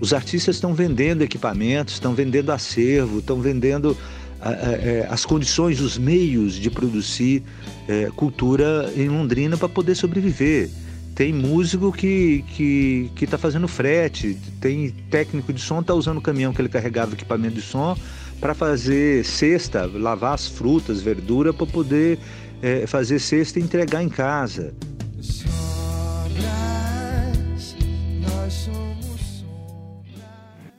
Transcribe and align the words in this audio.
Os 0.00 0.12
artistas 0.12 0.56
estão 0.56 0.74
vendendo 0.74 1.22
equipamentos, 1.22 1.94
estão 1.94 2.14
vendendo 2.14 2.50
acervo, 2.50 3.18
estão 3.18 3.40
vendendo 3.40 3.96
é, 4.40 5.06
as 5.10 5.24
condições, 5.24 5.80
os 5.80 5.98
meios 5.98 6.54
de 6.54 6.70
produzir 6.70 7.42
é, 7.88 8.10
cultura 8.14 8.90
em 8.96 9.08
Londrina 9.08 9.56
para 9.56 9.68
poder 9.68 9.94
sobreviver. 9.94 10.70
Tem 11.14 11.32
músico 11.32 11.90
que 11.90 12.44
que 12.54 13.10
que 13.16 13.24
está 13.24 13.36
fazendo 13.36 13.66
frete, 13.66 14.36
tem 14.60 14.90
técnico 15.10 15.52
de 15.52 15.60
som 15.60 15.80
está 15.80 15.92
usando 15.92 16.18
o 16.18 16.22
caminhão 16.22 16.52
que 16.52 16.60
ele 16.60 16.68
carregava 16.68 17.14
equipamento 17.14 17.56
de 17.56 17.62
som 17.62 17.96
para 18.40 18.54
fazer 18.54 19.24
cesta, 19.24 19.90
lavar 19.92 20.34
as 20.34 20.46
frutas, 20.46 21.00
verdura 21.00 21.52
para 21.52 21.66
poder 21.66 22.20
é, 22.62 22.86
fazer 22.86 23.18
cesta 23.18 23.58
e 23.58 23.62
entregar 23.62 24.02
em 24.02 24.08
casa. 24.08 24.72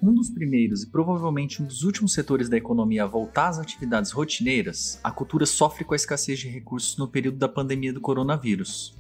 Um 0.01 0.13
dos 0.13 0.29
primeiros 0.29 0.83
e 0.83 0.87
provavelmente 0.87 1.61
um 1.61 1.65
dos 1.65 1.83
últimos 1.83 2.13
setores 2.13 2.47
da 2.47 2.55
economia 2.55 3.03
a 3.03 3.07
voltar 3.07 3.49
às 3.49 3.59
atividades 3.59 4.11
rotineiras, 4.11 4.97
a 5.03 5.11
cultura 5.11 5.45
sofre 5.45 5.83
com 5.83 5.93
a 5.93 5.97
escassez 5.97 6.39
de 6.39 6.47
recursos 6.47 6.97
no 6.97 7.05
período 7.05 7.37
da 7.37 7.49
pandemia 7.49 7.91
do 7.91 7.99
coronavírus. 7.99 8.97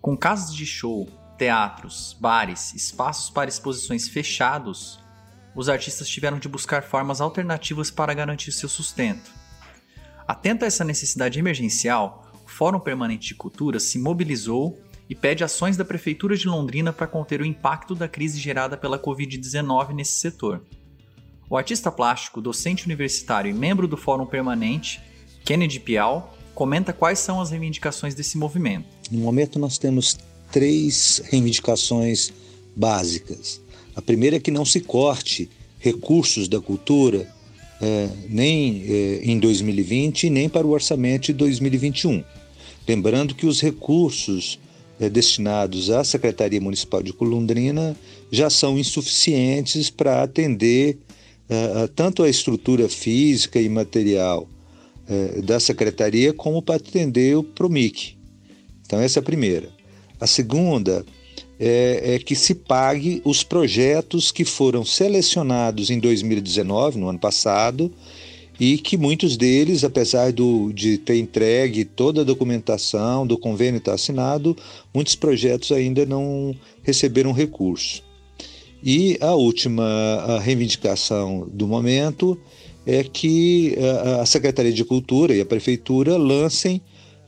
Com 0.00 0.16
casas 0.16 0.54
de 0.54 0.64
show, 0.64 1.06
teatros, 1.36 2.16
bares, 2.18 2.74
espaços 2.74 3.28
para 3.28 3.50
exposições 3.50 4.08
fechados, 4.08 4.98
os 5.54 5.68
artistas 5.68 6.08
tiveram 6.08 6.38
de 6.38 6.48
buscar 6.48 6.82
formas 6.82 7.20
alternativas 7.20 7.90
para 7.90 8.14
garantir 8.14 8.52
seu 8.52 8.70
sustento. 8.70 9.30
Atento 10.26 10.64
a 10.64 10.68
essa 10.68 10.84
necessidade 10.84 11.38
emergencial, 11.38 12.32
o 12.46 12.48
Fórum 12.48 12.80
Permanente 12.80 13.28
de 13.28 13.34
Cultura 13.34 13.78
se 13.78 13.98
mobilizou 13.98 14.80
e 15.08 15.14
pede 15.14 15.42
ações 15.42 15.76
da 15.76 15.84
Prefeitura 15.84 16.36
de 16.36 16.46
Londrina 16.46 16.92
para 16.92 17.06
conter 17.06 17.40
o 17.40 17.46
impacto 17.46 17.94
da 17.94 18.06
crise 18.06 18.38
gerada 18.38 18.76
pela 18.76 18.98
Covid-19 18.98 19.94
nesse 19.94 20.12
setor. 20.12 20.62
O 21.48 21.56
artista 21.56 21.90
plástico, 21.90 22.42
docente 22.42 22.84
universitário 22.84 23.50
e 23.50 23.54
membro 23.54 23.88
do 23.88 23.96
Fórum 23.96 24.26
Permanente, 24.26 25.00
Kennedy 25.44 25.80
Pial, 25.80 26.36
comenta 26.54 26.92
quais 26.92 27.20
são 27.20 27.40
as 27.40 27.50
reivindicações 27.50 28.14
desse 28.14 28.36
movimento. 28.36 28.86
No 29.10 29.20
momento, 29.20 29.58
nós 29.58 29.78
temos 29.78 30.18
três 30.52 31.22
reivindicações 31.24 32.32
básicas. 32.76 33.60
A 33.96 34.02
primeira 34.02 34.36
é 34.36 34.40
que 34.40 34.50
não 34.50 34.64
se 34.64 34.80
corte 34.80 35.48
recursos 35.78 36.48
da 36.48 36.60
cultura 36.60 37.26
é, 37.80 38.08
nem 38.28 38.84
é, 38.86 39.20
em 39.22 39.38
2020 39.38 40.28
nem 40.30 40.48
para 40.48 40.66
o 40.66 40.70
orçamento 40.70 41.26
de 41.26 41.32
2021. 41.32 42.22
Lembrando 42.86 43.34
que 43.34 43.46
os 43.46 43.60
recursos 43.60 44.58
é, 45.00 45.08
destinados 45.08 45.90
à 45.90 46.02
Secretaria 46.04 46.60
Municipal 46.60 47.02
de 47.02 47.12
Colondrina 47.12 47.96
já 48.30 48.50
são 48.50 48.78
insuficientes 48.78 49.90
para 49.90 50.22
atender 50.22 50.98
uh, 51.48 51.88
tanto 51.88 52.22
a 52.22 52.28
estrutura 52.28 52.88
física 52.88 53.60
e 53.60 53.68
material 53.68 54.48
uh, 55.08 55.42
da 55.42 55.58
Secretaria 55.58 56.32
como 56.32 56.60
para 56.60 56.76
atender 56.76 57.36
o 57.36 57.42
PROMIC. 57.42 58.16
Então, 58.84 59.00
essa 59.00 59.18
é 59.18 59.20
a 59.20 59.24
primeira. 59.24 59.68
A 60.20 60.26
segunda 60.26 61.04
é, 61.58 62.14
é, 62.14 62.18
que 62.18 62.36
se 62.36 62.54
pague 62.54 63.20
os 63.24 63.42
projetos 63.42 64.30
que 64.30 64.44
foram 64.44 64.84
selecionados 64.84 65.90
em 65.90 65.98
2019, 65.98 66.98
no 66.98 67.08
ano 67.08 67.18
passado, 67.18 67.92
e 68.58 68.76
que 68.78 68.96
muitos 68.96 69.36
deles, 69.36 69.84
apesar 69.84 70.32
do, 70.32 70.72
de 70.72 70.98
ter 70.98 71.16
entregue 71.16 71.84
toda 71.84 72.22
a 72.22 72.24
documentação 72.24 73.26
do 73.26 73.38
convênio 73.38 73.78
estar 73.78 73.94
assinado, 73.94 74.56
muitos 74.92 75.14
projetos 75.14 75.70
ainda 75.70 76.04
não 76.04 76.54
receberam 76.82 77.32
recurso. 77.32 78.02
E 78.82 79.18
a 79.20 79.34
última 79.34 80.40
reivindicação 80.40 81.48
do 81.52 81.66
momento 81.66 82.38
é 82.86 83.02
que 83.04 83.76
a 84.20 84.24
Secretaria 84.24 84.72
de 84.72 84.84
Cultura 84.84 85.34
e 85.34 85.40
a 85.40 85.46
Prefeitura 85.46 86.16
lancem 86.16 86.80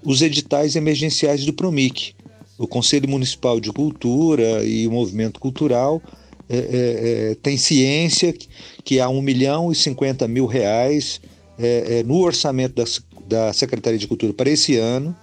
os 0.04 0.22
editais 0.22 0.76
emergenciais 0.76 1.44
do 1.44 1.52
PROMIC. 1.52 2.14
O 2.56 2.66
Conselho 2.66 3.08
Municipal 3.08 3.58
de 3.60 3.72
Cultura 3.72 4.64
e 4.64 4.86
o 4.86 4.92
Movimento 4.92 5.40
Cultural 5.40 6.00
é, 6.52 6.56
é, 6.56 7.30
é, 7.30 7.34
tem 7.36 7.56
ciência 7.56 8.34
que 8.82 8.98
há 8.98 9.08
1 9.08 9.22
milhão 9.22 9.70
e 9.70 9.74
50 9.76 10.26
mil 10.26 10.46
reais 10.46 11.20
é, 11.56 12.00
é, 12.00 12.02
no 12.02 12.16
orçamento 12.16 12.74
da, 12.74 12.84
da 13.28 13.52
Secretaria 13.52 13.98
de 13.98 14.08
Cultura 14.08 14.32
para 14.32 14.50
esse 14.50 14.76
ano 14.76 15.16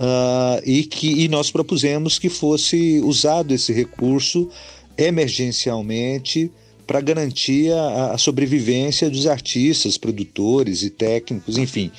uh, 0.00 0.60
e 0.64 0.82
que 0.82 1.22
e 1.22 1.28
nós 1.28 1.48
propusemos 1.48 2.18
que 2.18 2.28
fosse 2.28 3.00
usado 3.04 3.54
esse 3.54 3.72
recurso 3.72 4.50
emergencialmente 4.98 6.50
para 6.84 7.00
garantir 7.00 7.72
a, 7.72 8.12
a, 8.12 8.18
sobrevivência 8.18 9.08
dos 9.08 9.28
artistas, 9.28 9.96
produtores 9.96 10.82
e 10.82 10.90
técnicos, 10.90 11.56
enfim, 11.56 11.92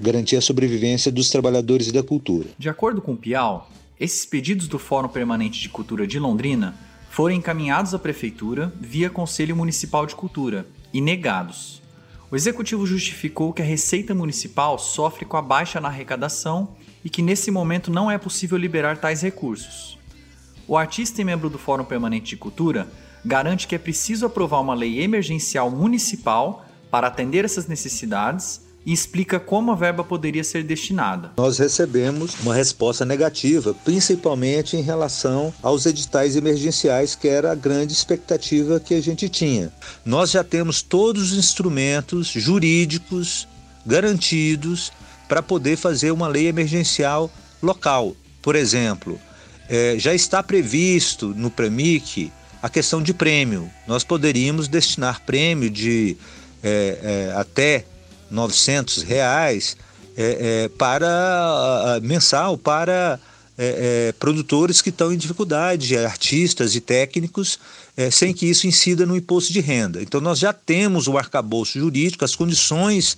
garantir 0.00 0.36
a 0.36 0.40
sobrevivência 0.40 1.12
dos 1.12 1.28
trabalhadores 1.28 1.92
da 1.92 2.02
cultura. 2.02 2.48
De 2.58 2.68
acordo 2.70 3.02
com 3.02 3.12
o 3.12 3.16
Piau, 3.16 3.70
esses 4.00 4.24
pedidos 4.24 4.66
do 4.68 4.78
Fórum 4.78 5.08
Permanente 5.08 5.60
de 5.60 5.68
Cultura 5.68 6.06
de 6.06 6.18
Londrina 6.18 6.74
foram 7.12 7.34
encaminhados 7.34 7.92
à 7.92 7.98
Prefeitura 7.98 8.72
via 8.80 9.10
Conselho 9.10 9.54
Municipal 9.54 10.06
de 10.06 10.16
Cultura 10.16 10.66
e 10.94 10.98
negados. 10.98 11.82
O 12.30 12.34
Executivo 12.34 12.86
justificou 12.86 13.52
que 13.52 13.60
a 13.60 13.64
Receita 13.66 14.14
Municipal 14.14 14.78
sofre 14.78 15.26
com 15.26 15.36
a 15.36 15.42
baixa 15.42 15.78
na 15.78 15.88
arrecadação 15.88 16.74
e 17.04 17.10
que 17.10 17.20
nesse 17.20 17.50
momento 17.50 17.92
não 17.92 18.10
é 18.10 18.16
possível 18.16 18.56
liberar 18.56 18.96
tais 18.96 19.20
recursos. 19.20 19.98
O 20.66 20.74
artista 20.74 21.20
e 21.20 21.24
membro 21.24 21.50
do 21.50 21.58
Fórum 21.58 21.84
Permanente 21.84 22.30
de 22.30 22.38
Cultura 22.38 22.88
garante 23.22 23.68
que 23.68 23.74
é 23.74 23.78
preciso 23.78 24.24
aprovar 24.24 24.60
uma 24.60 24.72
lei 24.72 25.02
emergencial 25.02 25.70
municipal 25.70 26.64
para 26.90 27.08
atender 27.08 27.44
essas 27.44 27.66
necessidades 27.66 28.62
e 28.84 28.92
explica 28.92 29.38
como 29.38 29.72
a 29.72 29.74
verba 29.74 30.02
poderia 30.02 30.42
ser 30.42 30.64
destinada. 30.64 31.32
Nós 31.36 31.58
recebemos 31.58 32.34
uma 32.40 32.54
resposta 32.54 33.04
negativa, 33.04 33.74
principalmente 33.84 34.76
em 34.76 34.82
relação 34.82 35.52
aos 35.62 35.86
editais 35.86 36.36
emergenciais, 36.36 37.14
que 37.14 37.28
era 37.28 37.52
a 37.52 37.54
grande 37.54 37.92
expectativa 37.92 38.80
que 38.80 38.94
a 38.94 39.00
gente 39.00 39.28
tinha. 39.28 39.72
Nós 40.04 40.30
já 40.30 40.42
temos 40.42 40.82
todos 40.82 41.32
os 41.32 41.38
instrumentos 41.38 42.28
jurídicos 42.28 43.46
garantidos 43.86 44.92
para 45.28 45.42
poder 45.42 45.76
fazer 45.76 46.10
uma 46.10 46.28
lei 46.28 46.46
emergencial 46.46 47.30
local. 47.62 48.14
Por 48.40 48.56
exemplo, 48.56 49.18
é, 49.68 49.96
já 49.98 50.14
está 50.14 50.42
previsto 50.42 51.28
no 51.28 51.50
PREMIC 51.50 52.32
a 52.62 52.68
questão 52.68 53.02
de 53.02 53.14
prêmio. 53.14 53.70
Nós 53.86 54.04
poderíamos 54.04 54.68
destinar 54.68 55.22
prêmio 55.24 55.70
de 55.70 56.16
é, 56.62 56.98
é, 57.02 57.32
até 57.36 57.84
900 58.32 59.02
reais 59.02 59.76
é, 60.16 60.64
é, 60.64 60.68
para 60.68 62.00
mensal 62.02 62.58
para 62.58 63.20
é, 63.56 64.08
é, 64.08 64.12
produtores 64.12 64.80
que 64.80 64.88
estão 64.88 65.12
em 65.12 65.16
dificuldade, 65.16 65.96
artistas 65.96 66.74
e 66.74 66.80
técnicos, 66.80 67.58
é, 67.96 68.10
sem 68.10 68.32
que 68.32 68.46
isso 68.46 68.66
incida 68.66 69.04
no 69.04 69.14
imposto 69.14 69.52
de 69.52 69.60
renda. 69.60 70.02
Então 70.02 70.20
nós 70.20 70.38
já 70.38 70.52
temos 70.52 71.06
o 71.06 71.18
arcabouço 71.18 71.78
jurídico, 71.78 72.24
as 72.24 72.34
condições 72.34 73.16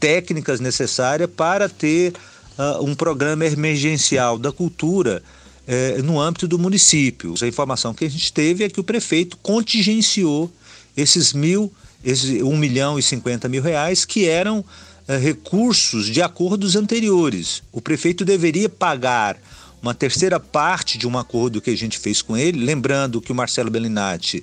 técnicas 0.00 0.60
necessárias 0.60 1.30
para 1.30 1.68
ter 1.68 2.12
uh, 2.58 2.84
um 2.84 2.94
programa 2.94 3.46
emergencial 3.46 4.38
da 4.38 4.50
cultura 4.52 5.22
é, 5.66 6.02
no 6.02 6.20
âmbito 6.20 6.46
do 6.46 6.58
município. 6.58 7.34
A 7.40 7.46
informação 7.46 7.94
que 7.94 8.04
a 8.04 8.10
gente 8.10 8.32
teve 8.32 8.64
é 8.64 8.68
que 8.68 8.80
o 8.80 8.84
prefeito 8.84 9.36
contingenciou 9.38 10.50
esses 10.96 11.32
mil 11.32 11.72
esses 12.04 12.42
1 12.42 12.56
milhão 12.56 12.98
e 12.98 13.02
50 13.02 13.48
mil 13.48 13.62
reais, 13.62 14.04
que 14.04 14.28
eram 14.28 14.64
é, 15.08 15.16
recursos 15.16 16.06
de 16.06 16.22
acordos 16.22 16.76
anteriores. 16.76 17.62
O 17.72 17.80
prefeito 17.80 18.24
deveria 18.24 18.68
pagar 18.68 19.36
uma 19.80 19.94
terceira 19.94 20.40
parte 20.40 20.98
de 20.98 21.06
um 21.06 21.16
acordo 21.16 21.60
que 21.60 21.70
a 21.70 21.76
gente 21.76 21.98
fez 21.98 22.22
com 22.22 22.36
ele, 22.36 22.64
lembrando 22.64 23.20
que 23.20 23.30
o 23.30 23.34
Marcelo 23.34 23.70
Bellinati 23.70 24.42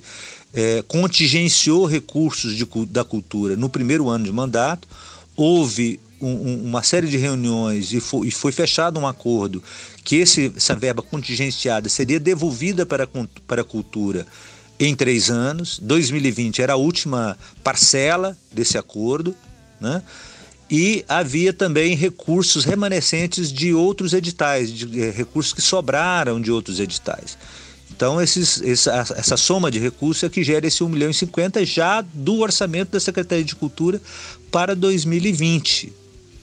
é, 0.54 0.82
contingenciou 0.86 1.84
recursos 1.84 2.56
de, 2.56 2.66
da 2.88 3.04
cultura 3.04 3.56
no 3.56 3.68
primeiro 3.68 4.08
ano 4.08 4.24
de 4.24 4.32
mandato, 4.32 4.88
houve 5.36 6.00
um, 6.20 6.28
um, 6.28 6.64
uma 6.64 6.82
série 6.82 7.08
de 7.08 7.16
reuniões 7.16 7.92
e 7.92 8.00
foi, 8.00 8.28
e 8.28 8.30
foi, 8.30 8.52
fechado 8.52 8.98
um 8.98 9.06
acordo 9.06 9.62
que 10.02 10.16
esse, 10.16 10.52
essa 10.56 10.74
verba 10.74 11.02
contingenciada 11.02 11.88
seria 11.88 12.20
devolvida 12.20 12.86
para, 12.86 13.08
para 13.46 13.62
a 13.62 13.64
cultura 13.64 14.26
em 14.78 14.94
três 14.94 15.30
anos. 15.30 15.78
2020 15.80 16.62
era 16.62 16.74
a 16.74 16.76
última 16.76 17.36
parcela 17.62 18.36
desse 18.52 18.78
acordo, 18.78 19.34
né? 19.80 20.02
E 20.70 21.04
havia 21.08 21.52
também 21.52 21.94
recursos 21.94 22.64
remanescentes 22.64 23.52
de 23.52 23.74
outros 23.74 24.12
editais, 24.12 24.72
de, 24.72 25.02
eh, 25.02 25.10
recursos 25.10 25.52
que 25.52 25.60
sobraram 25.60 26.40
de 26.40 26.50
outros 26.50 26.80
editais. 26.80 27.36
Então, 27.94 28.20
esses, 28.20 28.60
essa, 28.62 29.14
essa, 29.16 29.36
soma 29.36 29.70
de 29.70 29.78
recursos 29.78 30.24
é 30.24 30.28
que 30.28 30.42
gera 30.42 30.66
esse 30.66 30.82
1 30.82 30.88
milhão 30.88 31.10
e 31.10 31.14
50 31.14 31.64
já 31.64 32.00
do 32.00 32.40
orçamento 32.40 32.90
da 32.90 32.98
Secretaria 32.98 33.44
de 33.44 33.54
Cultura 33.54 34.00
para 34.50 34.74
2020. 34.74 35.92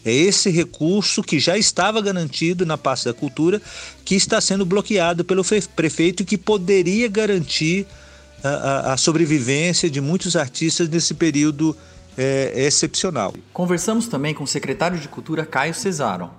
É 0.05 0.13
esse 0.13 0.49
recurso 0.49 1.21
que 1.21 1.39
já 1.39 1.57
estava 1.57 2.01
garantido 2.01 2.65
na 2.65 2.77
pasta 2.77 3.11
da 3.11 3.19
cultura 3.19 3.61
que 4.05 4.15
está 4.15 4.39
sendo 4.39 4.65
bloqueado 4.65 5.25
pelo 5.25 5.43
prefeito 5.75 6.23
e 6.23 6.25
que 6.25 6.37
poderia 6.37 7.07
garantir 7.07 7.85
a, 8.43 8.93
a 8.93 8.97
sobrevivência 8.97 9.89
de 9.89 10.01
muitos 10.01 10.35
artistas 10.35 10.89
nesse 10.89 11.13
período 11.13 11.75
é, 12.17 12.53
excepcional. 12.55 13.33
Conversamos 13.53 14.07
também 14.07 14.33
com 14.33 14.43
o 14.43 14.47
secretário 14.47 14.99
de 14.99 15.07
Cultura 15.07 15.45
Caio 15.45 15.73
Cesaro. 15.73 16.29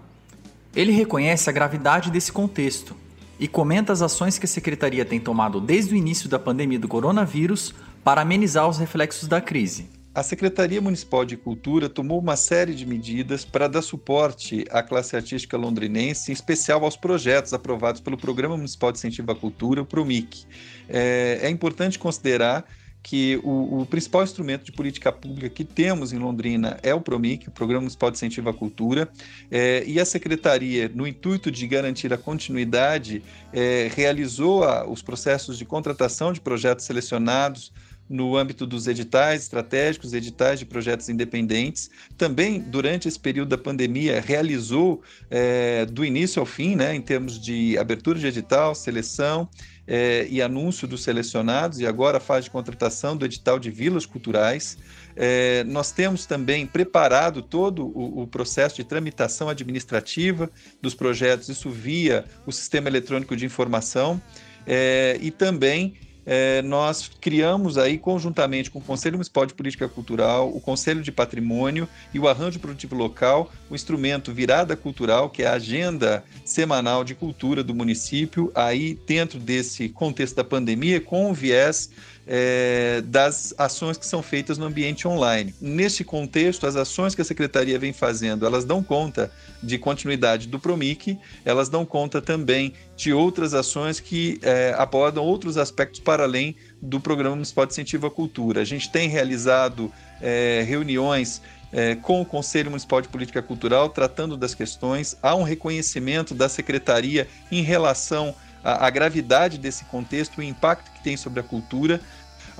Ele 0.74 0.92
reconhece 0.92 1.48
a 1.48 1.52
gravidade 1.52 2.10
desse 2.10 2.32
contexto 2.32 2.96
e 3.38 3.48
comenta 3.48 3.92
as 3.92 4.02
ações 4.02 4.38
que 4.38 4.46
a 4.46 4.48
secretaria 4.48 5.04
tem 5.04 5.20
tomado 5.20 5.60
desde 5.60 5.94
o 5.94 5.96
início 5.96 6.28
da 6.28 6.38
pandemia 6.38 6.78
do 6.78 6.88
coronavírus 6.88 7.74
para 8.04 8.22
amenizar 8.22 8.68
os 8.68 8.78
reflexos 8.78 9.28
da 9.28 9.40
crise. 9.40 9.88
A 10.14 10.22
Secretaria 10.22 10.78
Municipal 10.78 11.24
de 11.24 11.38
Cultura 11.38 11.88
tomou 11.88 12.20
uma 12.20 12.36
série 12.36 12.74
de 12.74 12.84
medidas 12.84 13.46
para 13.46 13.66
dar 13.66 13.80
suporte 13.80 14.66
à 14.70 14.82
classe 14.82 15.16
artística 15.16 15.56
londrinense, 15.56 16.30
em 16.30 16.34
especial 16.34 16.84
aos 16.84 16.98
projetos 16.98 17.54
aprovados 17.54 17.98
pelo 17.98 18.18
Programa 18.18 18.54
Municipal 18.54 18.92
de 18.92 18.98
Incentivo 18.98 19.32
à 19.32 19.34
Cultura, 19.34 19.80
o 19.80 19.86
PROMIC. 19.86 20.44
É, 20.86 21.38
é 21.40 21.48
importante 21.48 21.98
considerar 21.98 22.66
que 23.02 23.40
o, 23.42 23.80
o, 23.80 23.86
principal 23.86 24.22
instrumento 24.22 24.64
de 24.64 24.72
política 24.72 25.10
pública 25.10 25.48
que 25.48 25.64
temos 25.64 26.12
em 26.12 26.18
Londrina 26.18 26.78
é 26.82 26.94
o 26.94 27.00
PROMIC, 27.00 27.48
o 27.48 27.50
Programa 27.50 27.80
Municipal 27.80 28.10
de 28.10 28.18
Incentivo 28.18 28.50
à 28.50 28.54
Cultura, 28.54 29.08
é, 29.50 29.82
e 29.86 29.98
a 29.98 30.04
Secretaria, 30.04 30.90
no 30.94 31.06
intuito 31.06 31.50
de 31.50 31.66
garantir 31.66 32.12
a 32.12 32.18
continuidade, 32.18 33.22
é, 33.50 33.90
realizou 33.96 34.62
a, 34.62 34.86
os 34.86 35.00
processos 35.00 35.56
de 35.56 35.64
contratação 35.64 36.34
de 36.34 36.40
projetos 36.40 36.84
selecionados 36.84 37.72
no 38.12 38.36
âmbito 38.36 38.66
dos 38.66 38.86
editais 38.86 39.42
estratégicos, 39.42 40.12
editais 40.12 40.58
de 40.58 40.66
projetos 40.66 41.08
independentes. 41.08 41.90
Também, 42.16 42.60
durante 42.60 43.08
esse 43.08 43.18
período 43.18 43.48
da 43.48 43.58
pandemia, 43.58 44.20
realizou 44.20 45.02
é, 45.30 45.86
do 45.86 46.04
início 46.04 46.38
ao 46.38 46.46
fim, 46.46 46.76
né, 46.76 46.94
em 46.94 47.00
termos 47.00 47.40
de 47.40 47.76
abertura 47.78 48.18
de 48.18 48.26
edital, 48.26 48.74
seleção 48.74 49.48
é, 49.86 50.26
e 50.30 50.42
anúncio 50.42 50.86
dos 50.86 51.02
selecionados, 51.02 51.80
e 51.80 51.86
agora 51.86 52.18
a 52.18 52.20
fase 52.20 52.44
de 52.44 52.50
contratação 52.50 53.16
do 53.16 53.24
edital 53.24 53.58
de 53.58 53.70
vilas 53.70 54.06
culturais. 54.06 54.76
É, 55.16 55.64
nós 55.64 55.90
temos 55.90 56.26
também 56.26 56.66
preparado 56.66 57.42
todo 57.42 57.86
o, 57.86 58.22
o, 58.22 58.26
processo 58.26 58.76
de 58.76 58.84
tramitação 58.84 59.48
administrativa 59.48 60.50
dos 60.80 60.94
projetos, 60.94 61.48
isso 61.48 61.70
via 61.70 62.24
o 62.46 62.52
sistema 62.52 62.88
eletrônico 62.88 63.36
de 63.36 63.44
informação, 63.44 64.20
é, 64.66 65.18
e 65.20 65.30
também 65.30 65.94
é, 66.24 66.62
nós 66.62 67.10
criamos 67.20 67.76
aí 67.76 67.98
conjuntamente 67.98 68.70
com 68.70 68.78
o 68.78 68.82
Conselho 68.82 69.16
Municipal 69.16 69.46
de 69.46 69.54
Política 69.54 69.88
Cultural, 69.88 70.48
o 70.54 70.60
Conselho 70.60 71.02
de 71.02 71.10
Patrimônio 71.10 71.88
e 72.14 72.18
o 72.18 72.28
Arranjo 72.28 72.60
Produtivo 72.60 72.94
Local, 72.94 73.50
o 73.68 73.74
instrumento 73.74 74.32
Virada 74.32 74.76
Cultural, 74.76 75.30
que 75.30 75.42
é 75.42 75.46
a 75.46 75.54
agenda 75.54 76.24
semanal 76.44 77.04
de 77.04 77.14
cultura 77.14 77.62
do 77.64 77.74
município, 77.74 78.52
aí 78.54 78.98
dentro 79.06 79.38
desse 79.38 79.88
contexto 79.88 80.36
da 80.36 80.44
pandemia, 80.44 81.00
com 81.00 81.30
o 81.30 81.34
viés 81.34 81.90
é, 82.26 83.02
das 83.04 83.54
ações 83.58 83.96
que 83.96 84.06
são 84.06 84.22
feitas 84.22 84.58
no 84.58 84.66
ambiente 84.66 85.06
online. 85.06 85.54
Neste 85.60 86.04
contexto, 86.04 86.66
as 86.66 86.76
ações 86.76 87.14
que 87.14 87.20
a 87.20 87.24
Secretaria 87.24 87.78
vem 87.78 87.92
fazendo, 87.92 88.46
elas 88.46 88.64
dão 88.64 88.82
conta 88.82 89.30
de 89.62 89.78
continuidade 89.78 90.48
do 90.48 90.58
PROMIC, 90.58 91.18
elas 91.44 91.68
dão 91.68 91.84
conta 91.84 92.20
também 92.20 92.74
de 92.96 93.12
outras 93.12 93.54
ações 93.54 94.00
que 94.00 94.38
é, 94.42 94.74
abordam 94.76 95.24
outros 95.24 95.56
aspectos 95.56 96.00
para 96.00 96.24
além 96.24 96.56
do 96.80 97.00
Programa 97.00 97.36
Municipal 97.36 97.66
de 97.66 97.72
Incentivo 97.72 98.06
à 98.06 98.10
Cultura. 98.10 98.60
A 98.60 98.64
gente 98.64 98.90
tem 98.90 99.08
realizado 99.08 99.92
é, 100.20 100.64
reuniões 100.66 101.42
é, 101.72 101.94
com 101.94 102.20
o 102.20 102.24
Conselho 102.24 102.70
Municipal 102.70 103.00
de 103.00 103.08
Política 103.08 103.40
Cultural, 103.40 103.88
tratando 103.88 104.36
das 104.36 104.54
questões. 104.54 105.16
Há 105.22 105.34
um 105.34 105.42
reconhecimento 105.42 106.34
da 106.34 106.48
Secretaria 106.48 107.26
em 107.50 107.62
relação 107.62 108.34
a, 108.62 108.86
a 108.86 108.90
gravidade 108.90 109.58
desse 109.58 109.84
contexto, 109.84 110.38
o 110.38 110.42
impacto 110.42 110.90
que 110.92 111.02
tem 111.02 111.16
sobre 111.16 111.40
a 111.40 111.42
cultura. 111.42 112.00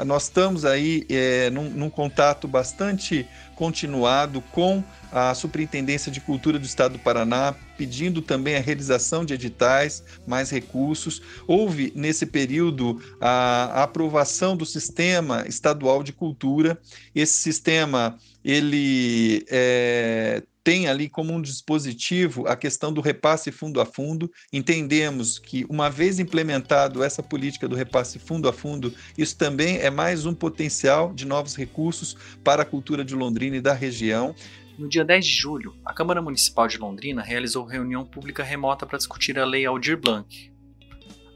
Nós 0.04 0.24
estamos 0.24 0.64
aí 0.64 1.06
é, 1.10 1.50
num, 1.50 1.68
num, 1.68 1.90
contato 1.90 2.48
bastante 2.48 3.28
continuado 3.54 4.40
com 4.40 4.82
a 5.12 5.34
Superintendência 5.34 6.10
de 6.10 6.20
Cultura 6.20 6.58
do 6.58 6.64
Estado 6.64 6.92
do 6.92 6.98
Paraná, 6.98 7.54
pedindo 7.76 8.22
também 8.22 8.56
a 8.56 8.60
realização 8.60 9.24
de 9.24 9.34
editais, 9.34 10.02
mais 10.26 10.50
recursos. 10.50 11.20
Houve, 11.46 11.92
nesse 11.94 12.24
período, 12.24 13.00
a, 13.20 13.80
a 13.80 13.82
aprovação 13.82 14.56
do 14.56 14.64
Sistema 14.64 15.44
Estadual 15.46 16.02
de 16.02 16.12
Cultura. 16.12 16.78
Esse 17.14 17.34
sistema 17.34 18.16
ele 18.42 19.44
é, 19.50 20.42
tem 20.64 20.88
ali 20.88 21.08
como 21.08 21.32
um 21.32 21.42
dispositivo 21.42 22.46
a 22.46 22.56
questão 22.56 22.92
do 22.92 23.00
repasse 23.00 23.50
fundo 23.50 23.80
a 23.80 23.86
fundo. 23.86 24.30
Entendemos 24.52 25.38
que, 25.38 25.66
uma 25.68 25.90
vez 25.90 26.18
implementado 26.18 27.02
essa 27.02 27.22
política 27.22 27.68
do 27.68 27.76
repasse 27.76 28.18
fundo 28.18 28.48
a 28.48 28.52
fundo, 28.52 28.94
isso 29.18 29.36
também 29.36 29.78
é 29.78 29.90
mais 29.90 30.24
um 30.24 30.34
potencial 30.34 31.12
de 31.12 31.26
novos 31.26 31.56
recursos 31.56 32.16
para 32.44 32.62
a 32.62 32.66
cultura 32.66 33.04
de 33.04 33.14
Londrina 33.14 33.56
e 33.56 33.60
da 33.60 33.72
região. 33.72 34.34
No 34.78 34.88
dia 34.88 35.04
10 35.04 35.24
de 35.24 35.32
julho, 35.32 35.74
a 35.84 35.92
Câmara 35.92 36.22
Municipal 36.22 36.66
de 36.66 36.78
Londrina 36.78 37.22
realizou 37.22 37.64
reunião 37.64 38.04
pública 38.04 38.42
remota 38.42 38.86
para 38.86 38.98
discutir 38.98 39.38
a 39.38 39.44
Lei 39.44 39.66
Aldir 39.66 40.00
Blanc. 40.00 40.50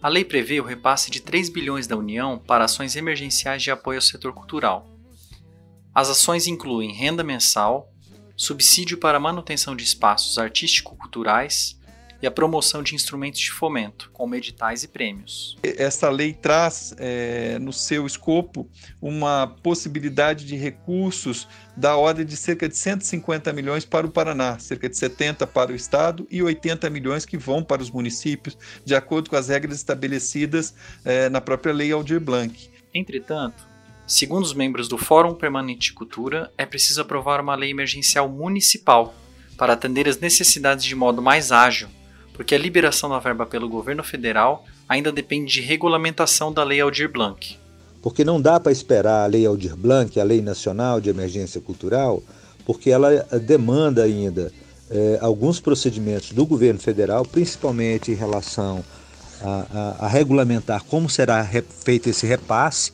A 0.00 0.08
lei 0.08 0.24
prevê 0.24 0.60
o 0.60 0.64
repasse 0.64 1.10
de 1.10 1.20
3 1.20 1.48
bilhões 1.48 1.86
da 1.86 1.96
União 1.96 2.38
para 2.38 2.64
ações 2.64 2.96
emergenciais 2.96 3.62
de 3.62 3.70
apoio 3.70 3.98
ao 3.98 4.02
setor 4.02 4.32
cultural. 4.32 4.86
As 5.94 6.08
ações 6.08 6.46
incluem 6.46 6.92
renda 6.92 7.24
mensal, 7.24 7.90
subsídio 8.36 8.98
para 8.98 9.16
a 9.16 9.20
manutenção 9.20 9.74
de 9.74 9.84
espaços 9.84 10.38
artístico-culturais 10.38 11.76
e 12.20 12.26
a 12.26 12.30
promoção 12.30 12.82
de 12.82 12.94
instrumentos 12.94 13.40
de 13.40 13.50
fomento, 13.50 14.10
como 14.12 14.34
editais 14.34 14.82
e 14.82 14.88
prêmios. 14.88 15.56
Essa 15.62 16.08
lei 16.08 16.32
traz 16.32 16.94
é, 16.98 17.58
no 17.58 17.72
seu 17.72 18.06
escopo 18.06 18.68
uma 19.00 19.46
possibilidade 19.62 20.46
de 20.46 20.56
recursos 20.56 21.46
da 21.76 21.96
ordem 21.96 22.24
de 22.24 22.36
cerca 22.36 22.68
de 22.68 22.76
150 22.76 23.52
milhões 23.52 23.84
para 23.84 24.06
o 24.06 24.10
Paraná, 24.10 24.58
cerca 24.58 24.88
de 24.88 24.96
70 24.96 25.46
para 25.46 25.72
o 25.72 25.74
Estado 25.74 26.26
e 26.30 26.42
80 26.42 26.88
milhões 26.90 27.26
que 27.26 27.36
vão 27.36 27.62
para 27.62 27.82
os 27.82 27.90
municípios, 27.90 28.56
de 28.84 28.94
acordo 28.94 29.28
com 29.28 29.36
as 29.36 29.48
regras 29.48 29.76
estabelecidas 29.76 30.74
é, 31.04 31.28
na 31.28 31.40
própria 31.40 31.72
Lei 31.72 31.92
Aldir 31.92 32.20
Blanc. 32.20 32.70
Entretanto, 32.94 33.68
Segundo 34.06 34.44
os 34.44 34.54
membros 34.54 34.86
do 34.86 34.96
Fórum 34.96 35.34
Permanente 35.34 35.88
de 35.88 35.92
Cultura, 35.92 36.52
é 36.56 36.64
preciso 36.64 37.00
aprovar 37.00 37.40
uma 37.40 37.56
lei 37.56 37.72
emergencial 37.72 38.28
municipal 38.28 39.12
para 39.58 39.72
atender 39.72 40.08
as 40.08 40.20
necessidades 40.20 40.84
de 40.84 40.94
modo 40.94 41.20
mais 41.20 41.50
ágil, 41.50 41.88
porque 42.32 42.54
a 42.54 42.58
liberação 42.58 43.10
da 43.10 43.18
verba 43.18 43.44
pelo 43.44 43.68
governo 43.68 44.04
federal 44.04 44.64
ainda 44.88 45.10
depende 45.10 45.52
de 45.52 45.60
regulamentação 45.60 46.52
da 46.52 46.62
Lei 46.62 46.80
Aldir 46.80 47.10
Blanc. 47.10 47.58
Porque 48.00 48.22
não 48.22 48.40
dá 48.40 48.60
para 48.60 48.70
esperar 48.70 49.24
a 49.24 49.26
Lei 49.26 49.44
Aldir 49.44 49.74
Blanc, 49.74 50.20
a 50.20 50.24
Lei 50.24 50.40
Nacional 50.40 51.00
de 51.00 51.10
Emergência 51.10 51.60
Cultural, 51.60 52.22
porque 52.64 52.90
ela 52.90 53.12
eh, 53.12 53.38
demanda 53.40 54.04
ainda 54.04 54.52
eh, 54.88 55.18
alguns 55.20 55.58
procedimentos 55.58 56.30
do 56.30 56.46
governo 56.46 56.78
federal, 56.78 57.24
principalmente 57.24 58.12
em 58.12 58.14
relação 58.14 58.84
a, 59.42 59.96
a, 60.00 60.06
a 60.06 60.08
regulamentar 60.08 60.84
como 60.84 61.10
será 61.10 61.44
feito 61.84 62.08
esse 62.08 62.24
repasse 62.24 62.92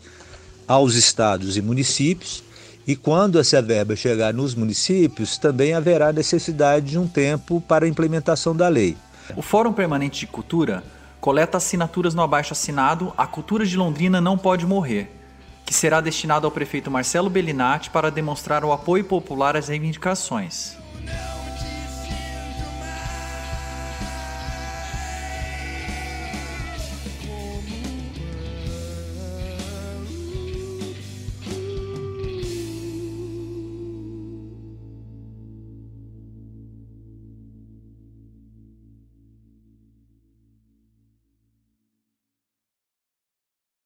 aos 0.72 0.94
estados 0.94 1.58
e 1.58 1.60
municípios, 1.60 2.42
e 2.86 2.96
quando 2.96 3.38
essa 3.38 3.60
verba 3.60 3.94
chegar 3.94 4.32
nos 4.32 4.54
municípios, 4.54 5.36
também 5.36 5.74
haverá 5.74 6.10
necessidade 6.12 6.86
de 6.86 6.98
um 6.98 7.06
tempo 7.06 7.60
para 7.60 7.84
a 7.84 7.88
implementação 7.88 8.56
da 8.56 8.68
lei. 8.68 8.96
O 9.36 9.42
Fórum 9.42 9.74
Permanente 9.74 10.20
de 10.20 10.26
Cultura 10.26 10.82
coleta 11.20 11.58
assinaturas 11.58 12.14
no 12.14 12.22
abaixo 12.22 12.54
assinado 12.54 13.12
A 13.18 13.26
Cultura 13.26 13.66
de 13.66 13.76
Londrina 13.76 14.18
Não 14.18 14.38
Pode 14.38 14.64
Morrer, 14.64 15.10
que 15.66 15.74
será 15.74 16.00
destinado 16.00 16.46
ao 16.46 16.50
prefeito 16.50 16.90
Marcelo 16.90 17.28
Bellinati 17.28 17.90
para 17.90 18.10
demonstrar 18.10 18.64
o 18.64 18.72
apoio 18.72 19.04
popular 19.04 19.58
às 19.58 19.68
reivindicações. 19.68 20.78